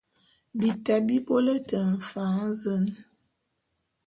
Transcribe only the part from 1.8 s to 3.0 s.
mfan zen!